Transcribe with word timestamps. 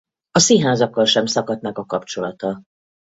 A 0.31 0.39
színházakkal 0.39 1.05
sem 1.05 1.25
szakadt 1.25 1.61
meg 1.61 1.77
a 1.77 1.85
kapcsolata. 1.85 2.61